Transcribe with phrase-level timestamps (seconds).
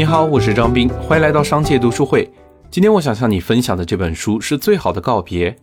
[0.00, 2.26] 你好，我是张斌，欢迎来到商界读书会。
[2.70, 5.54] 今天我想向你分享的这本书是最好的告别。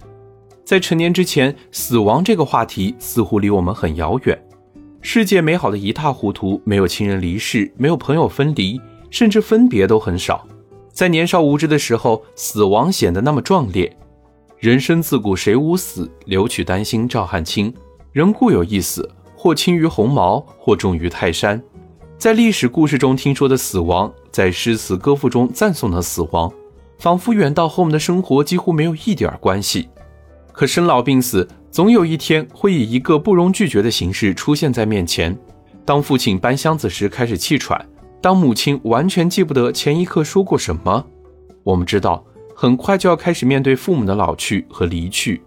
[0.64, 4.40] 在成年之前，死亡这个话题似乎离我们很遥远。
[5.02, 8.80] 世界美好的一塌糊涂，没有亲人离世，没有朋友分离，
[9.10, 10.48] 甚至分别都很少。
[10.92, 13.92] 在年少无知的时候，死亡显得那么壮烈。
[14.60, 17.74] 人生自古谁无死，留取丹心照汗青。
[18.12, 21.60] 人固有一死，或轻于鸿毛，或重于泰山。
[22.18, 26.52] 在历史故事中听说的死亡，在诗词歌赋中赞颂的死亡，
[26.98, 29.88] 仿佛远到和我们的生活几乎没有一点关系。
[30.52, 35.38] 可生老病死，总有一天会以一个不容拒绝的形式出现在面前。
[35.86, 37.88] 当父亲搬箱子时开始气喘，
[38.20, 41.06] 当母亲完全记不得前一刻说过什么，
[41.64, 42.26] 我们知道，
[42.56, 45.40] 很快就要开始面对父母的老去和离去。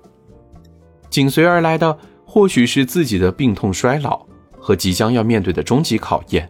[1.11, 4.25] 紧随而来的，或许是自己的病痛衰老
[4.61, 6.48] 和即将要面对的终极考验。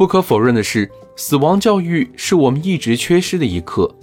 [0.00, 3.94] 不可否认的是，死亡教育是我们一直缺失的一课。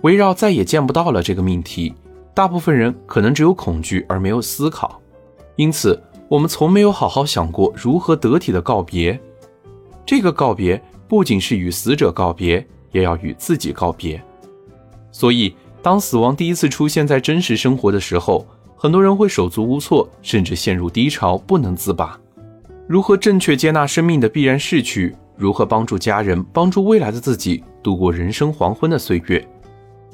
[0.00, 1.94] 围绕再也见不到了这个命题，
[2.34, 5.00] 大部分人可能只有恐惧而没有思考，
[5.54, 9.16] 因此我们从没有好好想过如何得体的告别。
[10.04, 14.20] 这个告别不仅是与死者告别，也要与自己告别。
[15.12, 22.18] 所以，当死亡第一次出现在真实生活的时候，很多人会手足无措，甚至陷入低潮，不能自拔。
[22.88, 25.14] 如何正确接纳生命的必然逝去？
[25.38, 29.48] 如何帮助家人、帮助未来的自己度过人生黄昏的岁月？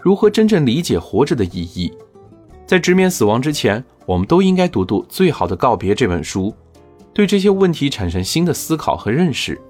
[0.00, 1.90] 如何真正理解活着的意义？
[2.66, 6.54] 在直面死亡之前，我们都应该读读《最好的告别》这本书，
[7.14, 9.56] 对这些问题产生新的思考和认识。《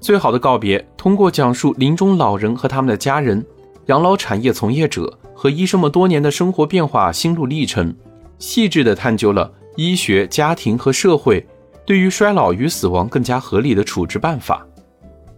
[0.00, 3.44] 最好的告别》通过讲述临终老人和他们的家人、
[3.86, 7.94] 养老产业从业者和医生们多年的生活变化心路历程，
[8.38, 11.46] 细致地探究了医学、家庭和社会
[11.86, 14.66] 对于衰老与死亡更加合理的处置办法。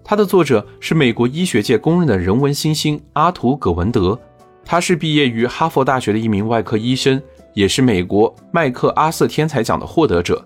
[0.04, 4.18] 它的作者是美国医学界公认的人文新星阿图·葛文德，
[4.64, 7.20] 他是毕业于哈佛大学的一名外科医生，
[7.54, 10.44] 也是美国麦克阿瑟天才奖的获得者。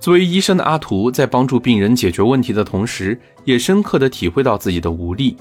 [0.00, 5.36] 作为医生的阿图，在帮助病人解决问题的同时，也深刻地体会到自己的无力。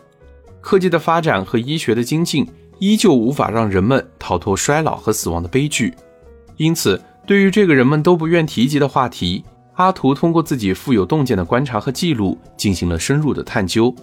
[0.61, 2.47] 科技的发展和医学的精进，
[2.79, 5.93] 依旧无法让人们逃脱衰老和死亡的悲剧。
[6.55, 9.43] 因此，对于这个人们都不愿提及的话题，
[9.75, 13.94] 阿图通过自己富有洞见的观察和记录，进行了深入的探究。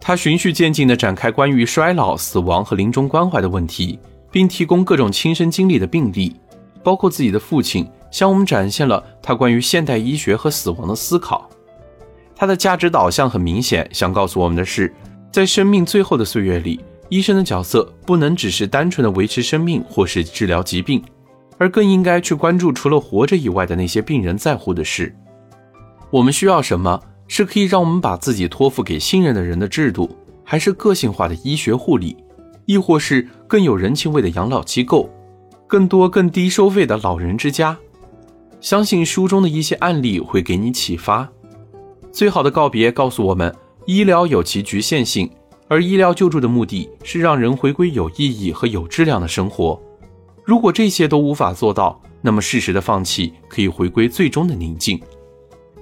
[0.00, 3.98] 他循序渐进地展开关于衰老、死亡和临终关怀的问题，
[4.30, 6.36] 并提供各种亲身经历的病例，
[6.84, 11.50] 包括自己的父亲，向我们展现了他关于现代医学和死亡的思考。
[12.36, 14.94] 他的价值导向很明显，想告诉我们的是，
[15.32, 16.78] 在生命最后的岁月里，
[17.08, 21.02] 医生的角色不能只是单纯的维持生命或是治疗疾病。
[21.58, 25.14] 而更应该去关注除了活着以外的那些病人在乎的事。
[26.10, 27.00] 我们需要什么？
[27.28, 32.16] 是可以让我们把自己托付给信任的人的制度，还是个性化的医学护理，
[32.66, 35.10] 亦或是更有人情味的养老机构，
[35.66, 37.76] 更多更低收费的老人之家？
[38.60, 41.28] 相信书中的一些案例会给你启发。
[42.12, 43.52] 最好的告别告诉我们，
[43.86, 45.28] 医疗有其局限性，
[45.66, 49.82] 而医疗救助的目的是让人回归有意义和有质量的生活。
[50.46, 55.00] 如果这些都无法做到，那么适时的放弃可以回归最终的宁静。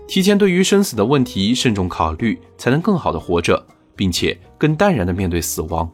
[0.09, 3.63] 提前对于生死的问题慎重考虑，才能更好的活着，
[3.95, 5.87] 并且更淡然的面对死亡。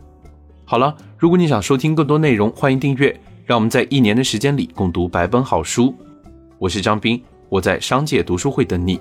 [0.64, 3.20] 好了，如果你想收听更多内容，欢迎订阅。
[3.44, 5.92] 让我们在一年的时间里共读百本好书。
[6.56, 9.00] 我是张斌，我在商界读书会等你。